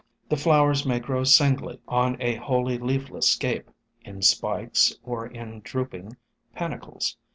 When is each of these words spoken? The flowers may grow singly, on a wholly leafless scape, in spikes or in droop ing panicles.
The 0.29 0.35
flowers 0.35 0.83
may 0.83 0.99
grow 0.99 1.23
singly, 1.23 1.79
on 1.87 2.19
a 2.19 2.33
wholly 2.33 2.79
leafless 2.79 3.29
scape, 3.29 3.69
in 4.03 4.23
spikes 4.23 4.95
or 5.03 5.27
in 5.27 5.59
droop 5.59 5.93
ing 5.93 6.17
panicles. 6.55 7.17